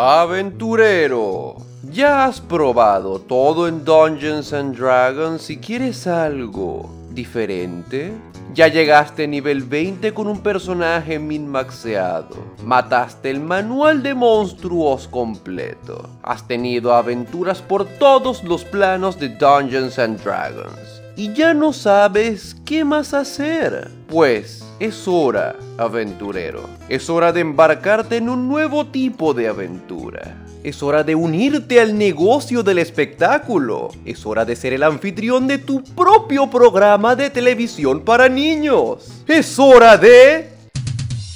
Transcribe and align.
Aventurero, 0.00 1.56
ya 1.82 2.26
has 2.26 2.40
probado 2.40 3.18
todo 3.18 3.66
en 3.66 3.84
Dungeons 3.84 4.52
and 4.52 4.76
Dragons 4.76 5.50
y 5.50 5.56
quieres 5.56 6.06
algo 6.06 6.88
diferente. 7.10 8.12
Ya 8.54 8.68
llegaste 8.68 9.24
a 9.24 9.26
nivel 9.26 9.64
20 9.64 10.14
con 10.14 10.28
un 10.28 10.40
personaje 10.40 11.18
min-maxeado. 11.18 12.36
Mataste 12.62 13.28
el 13.28 13.40
manual 13.40 14.04
de 14.04 14.14
monstruos 14.14 15.08
completo. 15.08 16.08
Has 16.22 16.46
tenido 16.46 16.94
aventuras 16.94 17.60
por 17.60 17.84
todos 17.84 18.44
los 18.44 18.64
planos 18.64 19.18
de 19.18 19.30
Dungeons 19.30 19.98
and 19.98 20.22
Dragons. 20.22 21.02
Y 21.16 21.32
ya 21.32 21.54
no 21.54 21.72
sabes 21.72 22.54
qué 22.64 22.84
más 22.84 23.14
hacer. 23.14 23.90
Pues 24.06 24.67
es 24.80 25.08
hora, 25.08 25.56
aventurero. 25.76 26.68
Es 26.88 27.10
hora 27.10 27.32
de 27.32 27.40
embarcarte 27.40 28.16
en 28.16 28.28
un 28.28 28.48
nuevo 28.48 28.86
tipo 28.86 29.34
de 29.34 29.48
aventura. 29.48 30.44
Es 30.62 30.82
hora 30.82 31.02
de 31.02 31.14
unirte 31.14 31.80
al 31.80 31.96
negocio 31.96 32.62
del 32.62 32.78
espectáculo. 32.78 33.88
Es 34.04 34.24
hora 34.26 34.44
de 34.44 34.56
ser 34.56 34.72
el 34.72 34.82
anfitrión 34.82 35.46
de 35.46 35.58
tu 35.58 35.82
propio 35.82 36.48
programa 36.48 37.16
de 37.16 37.30
televisión 37.30 38.04
para 38.04 38.28
niños. 38.28 39.24
Es 39.26 39.58
hora 39.58 39.96
de... 39.96 40.50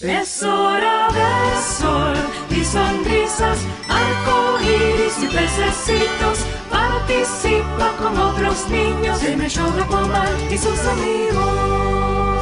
Es 0.00 0.42
hora 0.42 1.08
de 1.12 1.62
sol 1.62 2.14
y 2.50 2.64
sonrisas, 2.64 3.58
arcoíris 3.88 5.22
y 5.22 5.26
pececitos. 5.26 6.44
Participa 6.70 7.96
con 7.98 8.18
otros 8.18 8.68
niños 8.68 9.22
en 9.24 9.40
el 9.40 9.50
show 9.50 9.70
de 9.72 9.82
Aquaman 9.82 10.52
y 10.52 10.58
sus 10.58 10.78
amigos. 10.86 12.35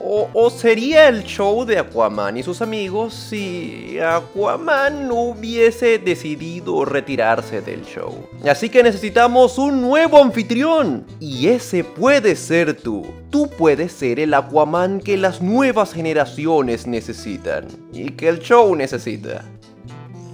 O, 0.00 0.50
sería 0.50 1.08
el 1.08 1.24
show 1.24 1.64
de 1.64 1.78
Aquaman 1.78 2.36
y 2.36 2.42
sus 2.42 2.62
amigos 2.62 3.14
si 3.14 3.98
Aquaman 3.98 5.10
hubiese 5.10 5.98
decidido 5.98 6.84
retirarse 6.84 7.60
del 7.60 7.84
show. 7.84 8.14
Así 8.48 8.68
que 8.68 8.82
necesitamos 8.82 9.58
un 9.58 9.80
nuevo 9.80 10.22
anfitrión. 10.22 11.06
Y 11.20 11.48
ese 11.48 11.84
puede 11.84 12.36
ser 12.36 12.74
tú. 12.74 13.06
Tú 13.30 13.48
puedes 13.48 13.92
ser 13.92 14.20
el 14.20 14.34
Aquaman 14.34 15.00
que 15.00 15.16
las 15.16 15.42
nuevas 15.42 15.92
generaciones 15.92 16.86
necesitan. 16.86 17.66
Y 17.92 18.10
que 18.10 18.28
el 18.28 18.40
show 18.40 18.74
necesita. 18.76 19.44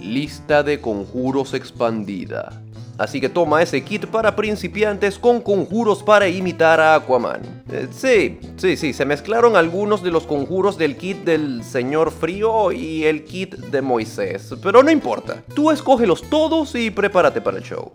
Lista 0.01 0.63
de 0.63 0.81
conjuros 0.81 1.55
expandida. 1.55 2.62
Así 3.03 3.21
que 3.21 3.29
toma 3.29 3.61
ese 3.61 3.83
kit 3.83 4.07
para 4.07 4.37
principiantes 4.37 5.19
con 5.19 5.41
conjuros 5.41 6.05
para 6.05 6.29
imitar 6.29 6.79
a 6.79 6.95
Aquaman. 6.95 7.65
Eh, 7.69 7.89
sí, 7.91 8.39
sí, 8.57 8.77
sí, 8.77 8.93
se 8.93 9.05
mezclaron 9.05 9.57
algunos 9.57 10.05
de 10.05 10.13
los 10.13 10.25
conjuros 10.25 10.79
del 10.79 10.97
kit 10.97 11.25
del 11.25 11.65
Señor 11.65 12.13
Frío 12.13 12.71
y 12.71 13.03
el 13.03 13.25
kit 13.25 13.57
de 13.57 13.83
Moisés, 13.83 14.55
pero 14.63 14.85
no 14.85 14.91
importa. 14.93 15.43
Tú 15.53 15.73
escógelos 15.73 16.23
todos 16.31 16.77
y 16.77 16.93
prepárate 16.93 17.41
para 17.41 17.57
el 17.59 17.65
show. 17.65 17.91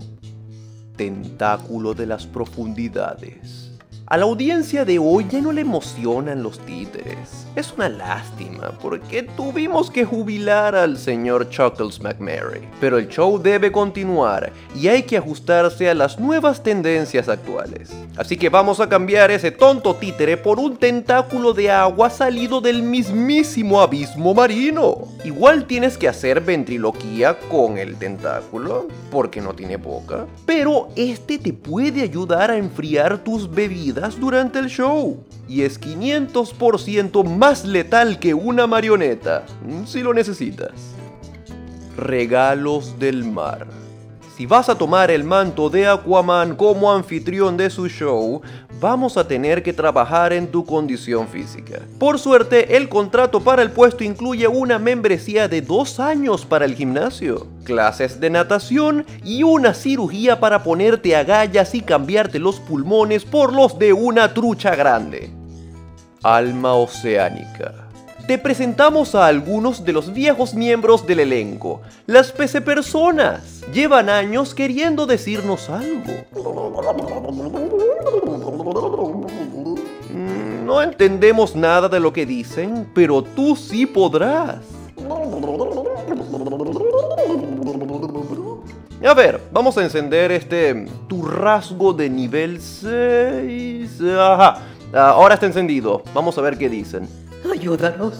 Tentáculo 0.97 1.93
de 1.93 2.05
las 2.05 2.27
profundidades. 2.27 3.66
A 4.09 4.15
la 4.15 4.23
audiencia 4.23 4.85
de 4.85 4.99
hoy 4.99 5.25
ya 5.29 5.41
no 5.41 5.51
le 5.51 5.59
emocionan 5.59 6.41
los 6.41 6.59
títeres. 6.59 7.45
Es 7.57 7.73
una 7.73 7.89
lástima 7.89 8.71
porque 8.81 9.23
tuvimos 9.23 9.91
que 9.91 10.05
jubilar 10.05 10.77
al 10.77 10.97
señor 10.97 11.49
Chuckles 11.49 11.99
McMurray. 11.99 12.61
Pero 12.79 12.99
el 12.99 13.09
show 13.09 13.37
debe 13.37 13.69
continuar 13.69 14.53
y 14.73 14.87
hay 14.87 15.03
que 15.03 15.17
ajustarse 15.17 15.89
a 15.89 15.93
las 15.93 16.19
nuevas 16.19 16.63
tendencias 16.63 17.27
actuales. 17.27 17.91
Así 18.15 18.37
que 18.37 18.47
vamos 18.47 18.79
a 18.79 18.87
cambiar 18.87 19.29
ese 19.29 19.51
tonto 19.51 19.93
títere 19.95 20.37
por 20.37 20.57
un 20.57 20.77
tentáculo 20.77 21.53
de 21.53 21.69
agua 21.69 22.09
salido 22.09 22.61
del 22.61 22.83
mismísimo 22.83 23.81
abismo 23.81 24.33
marino. 24.33 24.99
Igual 25.25 25.65
tienes 25.65 25.97
que 25.97 26.07
hacer 26.07 26.39
ventriloquía 26.39 27.37
con 27.49 27.77
el 27.77 27.97
tentáculo 27.97 28.87
porque 29.11 29.41
no 29.41 29.53
tiene 29.53 29.75
boca. 29.75 30.27
Pero 30.45 30.87
este 30.95 31.37
te 31.37 31.51
puede 31.51 32.03
ayudar 32.03 32.51
a 32.51 32.57
enfriar 32.57 33.17
tus 33.17 33.51
bebidas 33.51 33.96
durante 34.19 34.59
el 34.59 34.67
show. 34.67 35.23
Y 35.47 35.63
es 35.63 35.79
500% 35.79 37.23
más 37.23 37.65
letal 37.65 38.19
que 38.19 38.33
una 38.33 38.67
marioneta, 38.67 39.45
si 39.85 40.01
lo 40.01 40.13
necesitas. 40.13 40.71
Regalos 41.97 42.99
del 42.99 43.23
mar. 43.23 43.67
Si 44.35 44.45
vas 44.45 44.69
a 44.69 44.77
tomar 44.77 45.09
el 45.09 45.23
manto 45.23 45.69
de 45.69 45.87
Aquaman 45.87 46.55
como 46.55 46.93
anfitrión 46.93 47.57
de 47.57 47.71
su 47.71 47.87
show, 47.87 48.41
vamos 48.79 49.17
a 49.17 49.27
tener 49.27 49.63
que 49.63 49.73
trabajar 49.73 50.33
en 50.33 50.47
tu 50.47 50.65
condición 50.65 51.27
física. 51.27 51.81
Por 51.99 52.19
suerte, 52.19 52.77
el 52.77 52.89
contrato 52.89 53.41
para 53.41 53.61
el 53.61 53.71
puesto 53.71 54.03
incluye 54.03 54.47
una 54.47 54.79
membresía 54.79 55.47
de 55.47 55.61
dos 55.61 55.99
años 55.99 56.45
para 56.45 56.65
el 56.65 56.75
gimnasio, 56.75 57.47
clases 57.63 58.19
de 58.19 58.29
natación 58.29 59.05
y 59.23 59.43
una 59.43 59.73
cirugía 59.73 60.39
para 60.39 60.63
ponerte 60.63 61.15
agallas 61.15 61.73
y 61.75 61.81
cambiarte 61.81 62.39
los 62.39 62.59
pulmones 62.59 63.25
por 63.25 63.53
los 63.53 63.79
de 63.79 63.93
una 63.93 64.33
trucha 64.33 64.75
grande. 64.75 65.31
Alma 66.23 66.73
oceánica 66.73 67.86
te 68.27 68.37
presentamos 68.37 69.15
a 69.15 69.25
algunos 69.25 69.85
de 69.85 69.93
los 69.93 70.13
viejos 70.13 70.53
miembros 70.53 71.07
del 71.07 71.21
elenco, 71.21 71.81
las 72.05 72.33
personas. 72.33 73.61
Llevan 73.73 74.09
años 74.09 74.53
queriendo 74.53 75.05
decirnos 75.05 75.69
algo. 75.69 76.11
Mm, 80.13 80.65
no 80.65 80.81
entendemos 80.81 81.55
nada 81.55 81.87
de 81.87 82.01
lo 82.01 82.11
que 82.11 82.25
dicen, 82.25 82.89
pero 82.93 83.23
tú 83.23 83.55
sí 83.55 83.85
podrás. 83.85 84.57
A 89.05 89.13
ver, 89.13 89.41
vamos 89.53 89.77
a 89.77 89.83
encender 89.83 90.33
este 90.33 90.85
tu 91.07 91.23
rasgo 91.23 91.93
de 91.93 92.09
nivel 92.09 92.59
6. 92.59 94.01
Ajá, 94.19 94.63
ahora 94.93 95.35
está 95.35 95.45
encendido. 95.45 96.03
Vamos 96.13 96.37
a 96.37 96.41
ver 96.41 96.57
qué 96.57 96.67
dicen. 96.67 97.07
Ayúdanos. 97.57 98.13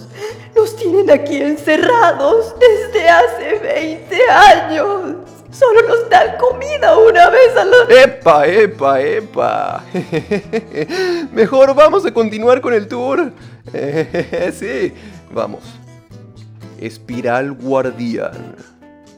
Nos 0.55 0.75
tienen 0.75 1.11
aquí 1.11 1.37
encerrados 1.37 2.55
desde 2.59 3.07
hace 3.07 3.59
20 3.59 4.29
años. 4.29 5.15
Solo 5.51 5.87
nos 5.87 6.09
dan 6.09 6.37
comida 6.37 6.97
una 6.97 7.29
vez 7.29 7.55
a 7.55 7.65
la... 7.65 8.03
¡Epa, 8.03 8.47
epa, 8.47 8.99
epa! 8.99 9.83
Mejor 11.31 11.75
vamos 11.75 12.03
a 12.07 12.11
continuar 12.11 12.61
con 12.61 12.73
el 12.73 12.87
tour. 12.87 13.31
sí, 14.53 14.91
vamos. 15.31 15.61
Espiral 16.79 17.51
Guardián. 17.53 18.55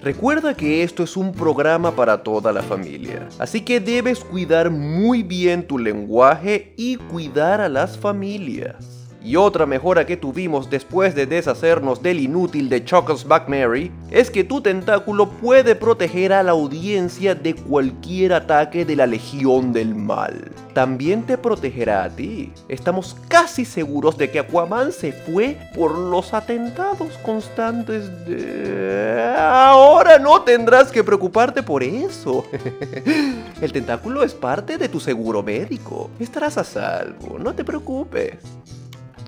Recuerda 0.01 0.53
que 0.53 0.83
esto 0.83 1.03
es 1.03 1.15
un 1.15 1.31
programa 1.31 1.95
para 1.95 2.23
toda 2.23 2.51
la 2.53 2.61
familia, 2.61 3.27
así 3.37 3.61
que 3.61 3.81
debes 3.81 4.19
cuidar 4.19 4.69
muy 4.69 5.23
bien 5.23 5.67
tu 5.67 5.77
lenguaje 5.77 6.73
y 6.77 6.95
cuidar 6.95 7.59
a 7.59 7.67
las 7.67 7.97
familias. 7.97 8.98
Y 9.21 9.35
otra 9.35 9.65
mejora 9.65 10.05
que 10.05 10.15
tuvimos 10.15 10.69
después 10.69 11.13
de 11.13 11.25
deshacernos 11.25 12.01
del 12.01 12.21
inútil 12.21 12.69
de 12.69 12.85
Chuckles 12.85 13.25
McMary 13.25 13.91
es 14.11 14.31
que 14.31 14.45
tu 14.45 14.61
tentáculo 14.61 15.29
puede 15.29 15.75
proteger 15.75 16.31
a 16.31 16.41
la 16.41 16.51
audiencia 16.51 17.35
de 17.35 17.53
cualquier 17.53 18.31
ataque 18.31 18.85
de 18.85 18.95
la 18.95 19.05
Legión 19.05 19.73
del 19.73 19.93
Mal. 19.93 20.51
También 20.73 21.23
te 21.23 21.37
protegerá 21.37 22.05
a 22.05 22.09
ti. 22.09 22.53
Estamos 22.69 23.17
casi 23.27 23.65
seguros 23.65 24.17
de 24.17 24.31
que 24.31 24.39
Aquaman 24.39 24.93
se 24.93 25.11
fue 25.11 25.57
por 25.75 25.97
los 25.97 26.33
atentados 26.33 27.17
constantes 27.17 28.25
de... 28.25 29.35
Ahora 29.37 30.17
no 30.17 30.43
tendrás 30.43 30.91
que 30.91 31.03
preocuparte 31.03 31.61
por 31.61 31.83
eso. 31.83 32.45
El 33.61 33.73
tentáculo 33.73 34.23
es 34.23 34.33
parte 34.33 34.77
de 34.77 34.87
tu 34.87 35.01
seguro 35.01 35.43
médico. 35.43 36.09
Estarás 36.19 36.57
a 36.57 36.63
salvo, 36.63 37.37
no 37.37 37.53
te 37.53 37.65
preocupes 37.65 38.37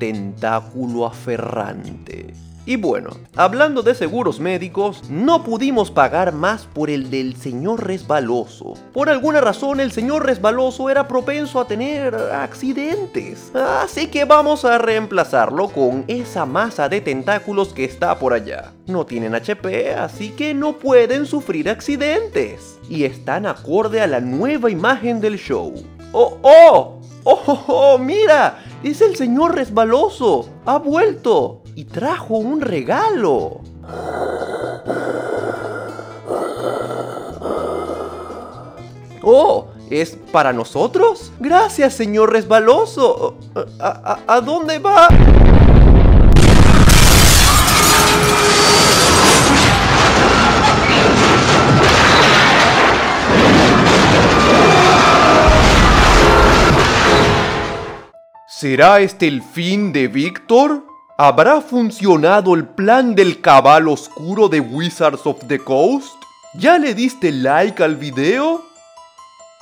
tentáculo 0.01 1.06
aferrante. 1.06 2.34
Y 2.66 2.75
bueno, 2.75 3.12
hablando 3.35 3.84
de 3.84 3.94
seguros 3.94 4.39
médicos, 4.39 5.03
no 5.12 5.44
pudimos 5.44 5.92
pagar 5.92 6.33
más 6.33 6.65
por 6.65 6.89
el 6.89 7.12
del 7.12 7.36
señor 7.36 7.86
resbaloso. 7.86 8.74
Por 8.94 9.09
alguna 9.09 9.42
razón 9.42 9.80
el 9.80 9.92
señor 9.92 10.25
resbaloso 10.25 10.89
era 10.89 11.07
propenso 11.07 11.59
a 11.59 11.68
tener 11.68 12.15
accidentes. 12.15 13.51
Así 13.56 14.07
que 14.07 14.25
vamos 14.25 14.65
a 14.65 14.80
reemplazarlo 14.80 15.69
con 15.69 16.04
esa 16.07 16.47
masa 16.47 16.89
de 16.89 17.01
tentáculos 17.01 17.74
que 17.74 17.83
está 17.83 18.18
por 18.18 18.33
allá. 18.33 18.71
No 18.88 19.06
tienen 19.06 19.36
HP, 19.36 19.94
así 19.94 20.31
que 20.31 20.56
no 20.56 20.74
pueden 20.74 21.27
sufrir 21.27 21.69
accidentes. 21.69 22.80
Y 22.89 23.04
están 23.04 23.45
acorde 23.45 24.01
a 24.01 24.07
la 24.07 24.19
nueva 24.19 24.71
imagen 24.71 25.21
del 25.21 25.38
show. 25.38 25.75
¡Oh, 26.12 26.39
oh! 26.42 27.01
¡Oh, 27.24 27.39
oh, 27.45 27.65
oh! 27.68 27.97
¡Mira! 28.00 28.70
Es 28.83 29.01
el 29.01 29.16
señor 29.16 29.54
resbaloso. 29.56 30.50
Ha 30.66 30.80
vuelto 30.80 31.62
y 31.75 31.86
trajo 31.86 32.36
un 32.36 32.62
regalo. 32.62 33.62
Oh, 39.22 39.68
¿es 39.92 40.18
para 40.31 40.51
nosotros? 40.51 41.31
Gracias, 41.39 41.94
señor 41.94 42.31
resbaloso. 42.31 43.36
¿A, 43.80 44.19
a 44.25 44.42
dónde 44.42 44.80
va? 44.80 45.10
¿Será 58.62 59.00
este 59.00 59.28
el 59.28 59.42
fin 59.42 59.92
de 59.92 60.08
Víctor? 60.08 60.86
¿Habrá 61.18 61.62
funcionado 61.62 62.54
el 62.54 62.68
plan 62.68 63.16
del 63.16 63.42
cabal 63.42 63.88
oscuro 63.88 64.50
de 64.50 64.60
Wizards 64.60 65.25
of 65.25 65.48
the 65.48 65.58
Coast? 65.58 66.13
¿Ya 66.54 66.78
le 66.78 66.94
diste 66.94 67.31
like 67.31 67.84
al 67.84 67.96
video? 67.96 68.63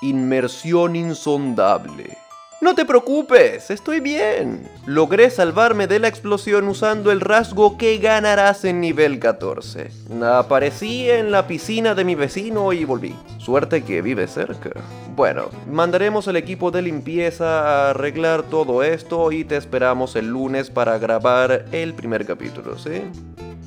Inmersión 0.01 0.97
insondable. 0.97 2.17
No 2.61 2.75
te 2.75 2.83
preocupes, 2.83 3.71
estoy 3.71 4.01
bien. 4.01 4.67
Logré 4.85 5.29
salvarme 5.29 5.87
de 5.87 5.97
la 5.99 6.09
explosión 6.09 6.67
usando 6.67 7.09
el 7.09 7.21
rasgo 7.21 7.77
que 7.77 7.97
ganarás 7.99 8.65
en 8.65 8.81
nivel 8.81 9.17
14. 9.17 9.89
Aparecí 10.21 11.09
en 11.09 11.31
la 11.31 11.47
piscina 11.47 11.95
de 11.95 12.03
mi 12.03 12.15
vecino 12.15 12.73
y 12.73 12.83
volví. 12.83 13.15
Suerte 13.37 13.83
que 13.85 14.01
vive 14.01 14.27
cerca. 14.27 14.71
Bueno, 15.15 15.45
mandaremos 15.71 16.27
al 16.27 16.35
equipo 16.35 16.69
de 16.69 16.81
limpieza 16.81 17.61
a 17.61 17.89
arreglar 17.91 18.43
todo 18.43 18.83
esto 18.83 19.31
y 19.31 19.45
te 19.45 19.55
esperamos 19.55 20.17
el 20.17 20.27
lunes 20.27 20.69
para 20.69 20.97
grabar 20.97 21.65
el 21.71 21.93
primer 21.93 22.25
capítulo, 22.25 22.77
¿sí? 22.77 23.03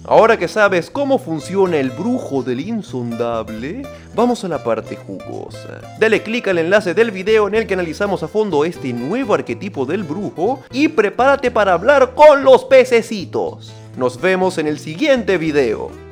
Ahora 0.05 0.37
que 0.37 0.49
sabes 0.49 0.91
cómo 0.91 1.17
funciona 1.19 1.77
el 1.77 1.91
brujo 1.91 2.43
del 2.43 2.59
insondable, 2.59 3.83
vamos 4.17 4.43
a 4.43 4.49
la 4.49 4.65
parte 4.65 4.97
jugosa. 4.97 5.81
Dale 6.01 6.25
clic 6.25 6.49
al 6.49 6.59
enlace 6.59 6.93
del 6.93 7.13
video 7.13 7.47
en 7.47 7.55
el 7.55 7.69
que 7.69 7.75
analizamos 7.75 8.23
a 8.25 8.29
fondo 8.29 8.65
este 8.65 8.93
nuevo 8.93 9.33
arquetipo 9.33 9.87
del 9.87 10.03
brujo 10.03 10.61
y 10.73 10.89
prepárate 10.89 11.53
para 11.53 11.75
hablar 11.75 12.15
con 12.17 12.43
los 12.43 12.65
pececitos. 12.65 13.73
Nos 13.97 14.21
vemos 14.21 14.59
en 14.59 14.67
el 14.67 14.81
siguiente 14.81 15.39
video. 15.39 16.12